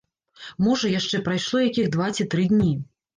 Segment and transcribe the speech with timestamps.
[0.67, 2.71] Можа, яшчэ прайшло якіх два ці тры дні.